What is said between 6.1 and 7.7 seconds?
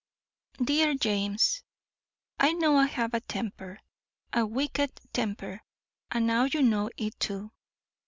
now you know it too.